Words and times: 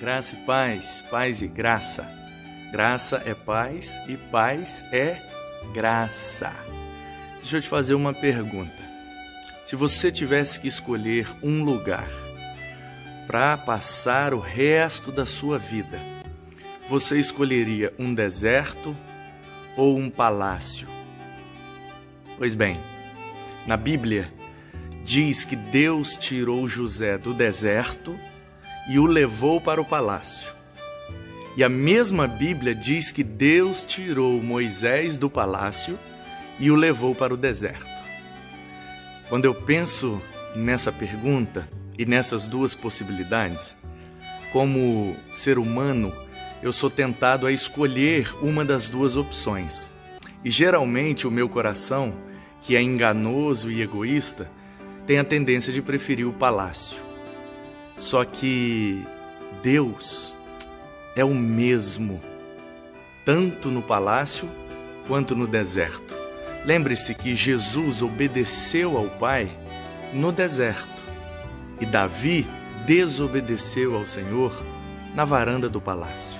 Graça 0.00 0.36
e 0.36 0.38
paz, 0.46 1.04
paz 1.10 1.42
e 1.42 1.48
graça. 1.48 2.08
Graça 2.70 3.20
é 3.26 3.34
paz 3.34 4.00
e 4.06 4.16
paz 4.16 4.84
é 4.92 5.20
graça. 5.74 6.52
Deixa 7.38 7.56
eu 7.56 7.60
te 7.60 7.68
fazer 7.68 7.94
uma 7.94 8.14
pergunta. 8.14 8.80
Se 9.64 9.74
você 9.74 10.12
tivesse 10.12 10.60
que 10.60 10.68
escolher 10.68 11.28
um 11.42 11.64
lugar 11.64 12.08
para 13.26 13.56
passar 13.56 14.32
o 14.32 14.38
resto 14.38 15.10
da 15.10 15.26
sua 15.26 15.58
vida, 15.58 16.00
você 16.88 17.18
escolheria 17.18 17.92
um 17.98 18.14
deserto 18.14 18.96
ou 19.76 19.98
um 19.98 20.08
palácio? 20.08 20.86
Pois 22.38 22.54
bem, 22.54 22.78
na 23.66 23.76
Bíblia 23.76 24.32
diz 25.04 25.44
que 25.44 25.56
Deus 25.56 26.14
tirou 26.14 26.68
José 26.68 27.18
do 27.18 27.34
deserto 27.34 28.16
e 28.88 28.98
o 28.98 29.06
levou 29.06 29.60
para 29.60 29.80
o 29.80 29.84
palácio. 29.84 30.50
E 31.56 31.64
a 31.64 31.68
mesma 31.68 32.26
Bíblia 32.26 32.74
diz 32.74 33.10
que 33.10 33.24
Deus 33.24 33.84
tirou 33.84 34.40
Moisés 34.42 35.18
do 35.18 35.28
palácio 35.28 35.98
e 36.58 36.70
o 36.70 36.76
levou 36.76 37.14
para 37.14 37.34
o 37.34 37.36
deserto. 37.36 37.86
Quando 39.28 39.44
eu 39.44 39.54
penso 39.54 40.22
nessa 40.54 40.90
pergunta 40.90 41.68
e 41.98 42.06
nessas 42.06 42.44
duas 42.44 42.74
possibilidades, 42.74 43.76
como 44.52 45.16
ser 45.32 45.58
humano, 45.58 46.12
eu 46.62 46.72
sou 46.72 46.88
tentado 46.88 47.46
a 47.46 47.52
escolher 47.52 48.32
uma 48.40 48.64
das 48.64 48.88
duas 48.88 49.16
opções. 49.16 49.92
E 50.44 50.50
geralmente 50.50 51.26
o 51.26 51.30
meu 51.30 51.48
coração, 51.48 52.14
que 52.62 52.76
é 52.76 52.80
enganoso 52.80 53.70
e 53.70 53.82
egoísta, 53.82 54.50
tem 55.06 55.18
a 55.18 55.24
tendência 55.24 55.72
de 55.72 55.82
preferir 55.82 56.26
o 56.26 56.32
palácio. 56.32 57.07
Só 57.98 58.24
que 58.24 59.04
Deus 59.62 60.34
é 61.16 61.24
o 61.24 61.34
mesmo, 61.34 62.20
tanto 63.24 63.68
no 63.68 63.82
palácio 63.82 64.48
quanto 65.08 65.34
no 65.34 65.46
deserto. 65.46 66.14
Lembre-se 66.64 67.14
que 67.14 67.34
Jesus 67.34 68.00
obedeceu 68.02 68.96
ao 68.96 69.06
Pai 69.06 69.50
no 70.12 70.30
deserto 70.30 71.02
e 71.80 71.86
Davi 71.86 72.46
desobedeceu 72.86 73.96
ao 73.96 74.06
Senhor 74.06 74.52
na 75.14 75.24
varanda 75.24 75.68
do 75.68 75.80
palácio. 75.80 76.38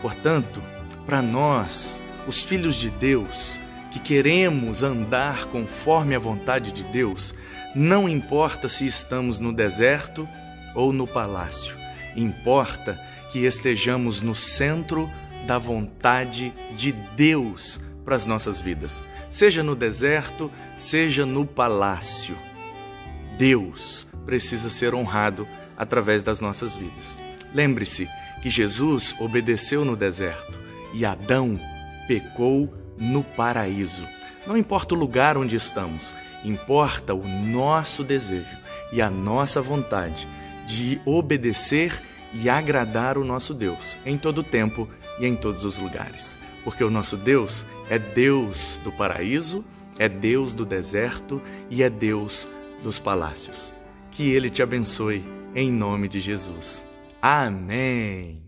Portanto, 0.00 0.62
para 1.04 1.20
nós, 1.20 2.00
os 2.26 2.42
filhos 2.42 2.76
de 2.76 2.90
Deus, 2.90 3.58
que 3.90 3.98
queremos 3.98 4.82
andar 4.82 5.46
conforme 5.46 6.14
a 6.14 6.18
vontade 6.18 6.72
de 6.72 6.82
Deus, 6.84 7.34
não 7.74 8.08
importa 8.08 8.68
se 8.68 8.86
estamos 8.86 9.38
no 9.38 9.52
deserto 9.52 10.28
ou 10.76 10.92
no 10.92 11.06
palácio. 11.06 11.74
Importa 12.14 13.00
que 13.32 13.44
estejamos 13.44 14.22
no 14.22 14.34
centro 14.34 15.10
da 15.46 15.58
vontade 15.58 16.52
de 16.76 16.92
Deus 16.92 17.80
para 18.04 18.14
as 18.14 18.26
nossas 18.26 18.60
vidas, 18.60 19.02
seja 19.28 19.62
no 19.62 19.74
deserto, 19.74 20.50
seja 20.76 21.26
no 21.26 21.44
palácio. 21.44 22.36
Deus 23.36 24.06
precisa 24.24 24.70
ser 24.70 24.94
honrado 24.94 25.46
através 25.76 26.22
das 26.22 26.40
nossas 26.40 26.76
vidas. 26.76 27.20
Lembre-se 27.52 28.08
que 28.42 28.50
Jesus 28.50 29.14
obedeceu 29.18 29.84
no 29.84 29.96
deserto 29.96 30.58
e 30.92 31.04
Adão 31.04 31.58
pecou 32.06 32.72
no 32.96 33.22
paraíso. 33.22 34.04
Não 34.46 34.56
importa 34.56 34.94
o 34.94 34.98
lugar 34.98 35.36
onde 35.36 35.56
estamos, 35.56 36.14
importa 36.44 37.14
o 37.14 37.26
nosso 37.26 38.04
desejo 38.04 38.56
e 38.92 39.02
a 39.02 39.10
nossa 39.10 39.60
vontade 39.60 40.26
de 40.66 41.00
obedecer 41.04 42.02
e 42.34 42.50
agradar 42.50 43.16
o 43.16 43.24
nosso 43.24 43.54
Deus 43.54 43.96
em 44.04 44.18
todo 44.18 44.38
o 44.38 44.44
tempo 44.44 44.88
e 45.18 45.26
em 45.26 45.36
todos 45.36 45.64
os 45.64 45.78
lugares. 45.78 46.36
Porque 46.64 46.82
o 46.82 46.90
nosso 46.90 47.16
Deus 47.16 47.64
é 47.88 47.98
Deus 47.98 48.80
do 48.82 48.90
paraíso, 48.92 49.64
é 49.98 50.08
Deus 50.08 50.54
do 50.54 50.66
deserto 50.66 51.40
e 51.70 51.82
é 51.82 51.88
Deus 51.88 52.46
dos 52.82 52.98
palácios. 52.98 53.72
Que 54.10 54.30
Ele 54.30 54.50
te 54.50 54.62
abençoe 54.62 55.24
em 55.54 55.70
nome 55.72 56.08
de 56.08 56.20
Jesus. 56.20 56.86
Amém. 57.22 58.45